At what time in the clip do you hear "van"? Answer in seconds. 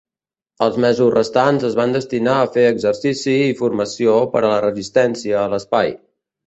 1.81-1.93